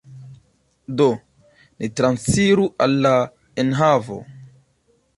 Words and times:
Do, 1.01 1.07
ni 1.83 1.91
transiru 2.01 2.67
al 2.87 2.99
la 3.07 3.15
enhavo. 3.65 4.23